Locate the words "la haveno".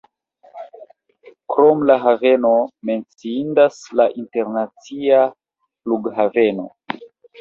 1.89-2.53